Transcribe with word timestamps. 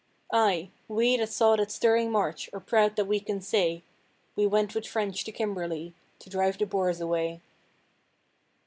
Ay! 0.33 0.71
we 0.87 1.15
that 1.15 1.29
saw 1.29 1.55
that 1.55 1.69
stirring 1.69 2.09
march 2.11 2.49
are 2.53 2.59
proud 2.59 2.95
that 2.95 3.05
we 3.05 3.19
can 3.19 3.39
say 3.39 3.83
We 4.35 4.47
went 4.47 4.73
with 4.73 4.87
French 4.87 5.23
to 5.25 5.31
Kimberley 5.31 5.93
to 6.17 6.27
drive 6.27 6.57
the 6.57 6.65
Boers 6.65 6.99
away. 6.99 7.39